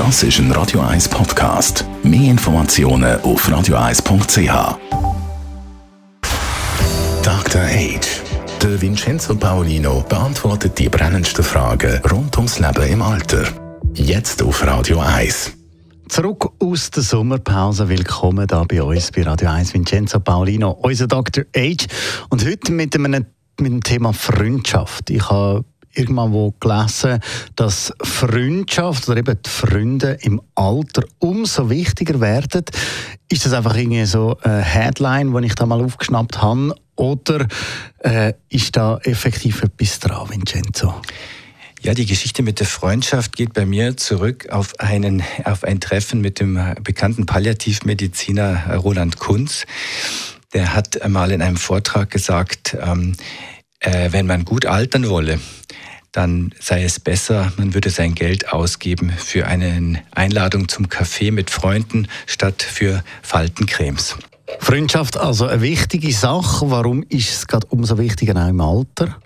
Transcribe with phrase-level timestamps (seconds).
[0.00, 1.84] Das ist ein Radio 1 Podcast.
[2.02, 4.78] Mehr Informationen auf radio1.ch.
[7.22, 7.60] Dr.
[7.60, 8.22] Age.
[8.62, 13.44] Der Vincenzo Paolino beantwortet die brennendsten Fragen rund ums Leben im Alter.
[13.92, 15.52] Jetzt auf Radio 1.
[16.08, 17.90] Zurück aus der Sommerpause.
[17.90, 21.44] Willkommen da bei uns bei Radio 1 Vincenzo Paolino, unser Dr.
[21.54, 21.86] Age.
[22.30, 23.26] Und heute mit einem
[23.60, 25.10] mit dem Thema Freundschaft.
[25.10, 25.64] Ich habe
[25.94, 27.20] irgendwann wo gelesen,
[27.56, 32.64] dass Freundschaft oder eben die Freunde im Alter umso wichtiger werden.
[33.28, 36.74] Ist das einfach irgendwie so eine Headline, die ich da mal aufgeschnappt habe?
[36.96, 37.46] Oder
[38.00, 40.94] äh, ist da effektiv etwas dran, Vincenzo?
[41.82, 46.20] Ja, die Geschichte mit der Freundschaft geht bei mir zurück auf, einen, auf ein Treffen
[46.20, 49.64] mit dem bekannten Palliativmediziner Roland Kunz.
[50.52, 53.14] Der hat einmal in einem Vortrag gesagt, ähm,
[53.80, 55.40] äh, wenn man gut altern wolle,
[56.12, 61.50] dann sei es besser, man würde sein Geld ausgeben für eine Einladung zum Kaffee mit
[61.50, 64.16] Freunden statt für Faltencremes.
[64.58, 66.70] Freundschaft also eine wichtige Sache.
[66.70, 69.16] Warum ist es gerade umso wichtiger auch im Alter?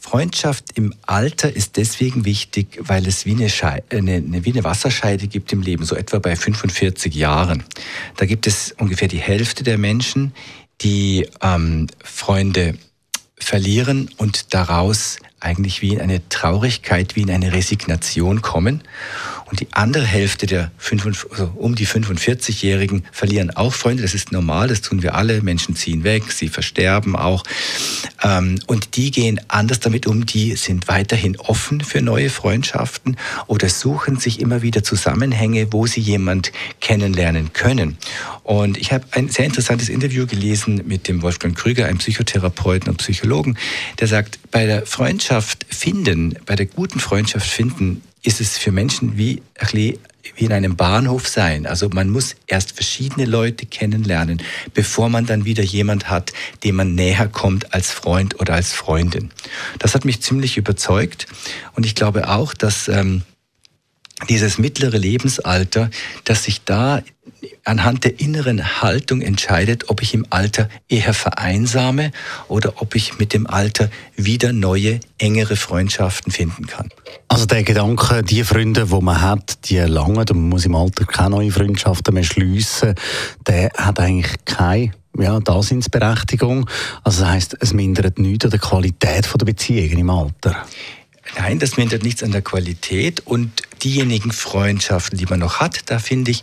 [0.00, 3.48] Freundschaft im Alter ist deswegen wichtig, weil es wie eine,
[3.90, 7.62] eine, wie eine Wasserscheide gibt im Leben, so etwa bei 45 Jahren.
[8.16, 10.34] Da gibt es ungefähr die Hälfte der Menschen,
[10.80, 12.74] die ähm, Freunde
[13.44, 18.82] verlieren und daraus eigentlich wie in eine Traurigkeit, wie in eine Resignation kommen.
[19.52, 24.02] Und die andere Hälfte der 55, also um die 45-Jährigen verlieren auch Freunde.
[24.02, 25.42] Das ist normal, das tun wir alle.
[25.42, 27.44] Menschen ziehen weg, sie versterben auch.
[28.22, 30.24] Ähm, und die gehen anders damit um.
[30.24, 36.00] Die sind weiterhin offen für neue Freundschaften oder suchen sich immer wieder Zusammenhänge, wo sie
[36.00, 37.98] jemand kennenlernen können.
[38.44, 42.96] Und ich habe ein sehr interessantes Interview gelesen mit dem Wolfgang Krüger, einem Psychotherapeuten und
[42.96, 43.58] Psychologen,
[44.00, 49.18] der sagt, bei der Freundschaft finden, bei der guten Freundschaft finden, ist es für Menschen
[49.18, 49.42] wie,
[49.72, 49.98] wie
[50.36, 51.66] in einem Bahnhof sein.
[51.66, 54.40] Also man muss erst verschiedene Leute kennenlernen,
[54.74, 59.30] bevor man dann wieder jemand hat, dem man näher kommt als Freund oder als Freundin.
[59.78, 61.26] Das hat mich ziemlich überzeugt
[61.74, 63.22] und ich glaube auch, dass ähm,
[64.28, 65.90] dieses mittlere Lebensalter,
[66.24, 67.02] dass sich da
[67.64, 72.10] anhand der inneren Haltung entscheidet, ob ich im Alter eher vereinsame
[72.48, 76.88] oder ob ich mit dem Alter wieder neue, engere Freundschaften finden kann.
[77.28, 81.30] Also der Gedanke, die Freunde, die man hat, die lange, man muss im Alter keine
[81.30, 82.94] neuen Freundschaften mehr schliessen,
[83.46, 86.68] der hat eigentlich keine ja, Daseinsberechtigung.
[87.04, 90.66] Also das heisst, es mindert nichts an der Qualität der Beziehungen im Alter.
[91.38, 93.50] Nein, das mindert nichts an der Qualität und
[93.82, 96.40] diejenigen Freundschaften, die man noch hat, da finde ich,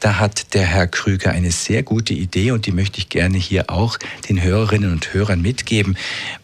[0.00, 3.70] da hat der Herr Krüger eine sehr gute Idee und die möchte ich gerne hier
[3.70, 5.96] auch den Hörerinnen und Hörern mitgeben.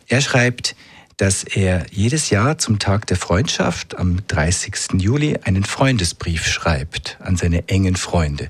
[0.09, 0.75] Er schreibt,
[1.17, 5.01] dass er jedes Jahr zum Tag der Freundschaft am 30.
[5.03, 8.49] Juli einen Freundesbrief schreibt an seine engen Freunde.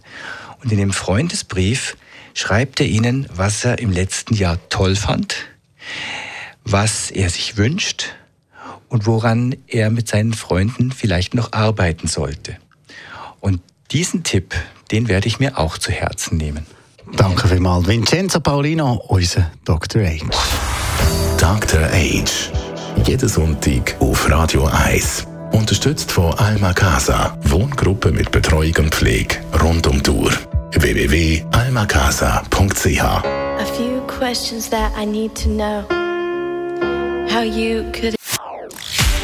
[0.63, 1.97] Und in dem Freundesbrief
[2.35, 5.49] schreibt er ihnen, was er im letzten Jahr toll fand,
[6.65, 8.15] was er sich wünscht,
[8.91, 12.57] und woran er mit seinen Freunden vielleicht noch arbeiten sollte.
[13.41, 14.55] Und diesen Tipp,
[14.91, 16.67] den werde ich mir auch zu Herzen nehmen.
[17.17, 17.89] Danke vielmals.
[17.89, 20.03] Vincenzo Paulino, unser Dr.
[20.03, 20.23] Age.
[21.39, 21.81] Dr.
[21.93, 22.51] Age.
[23.07, 25.27] Jeden Sonntag auf Radio 1.
[25.53, 27.37] Unterstützt von Alma Casa.
[27.45, 30.31] Wohngruppe mit Betreuung und Pflege rund um Uhr.
[30.73, 35.85] www.almacasa.ch A few questions that I need to know.
[37.29, 38.15] How you could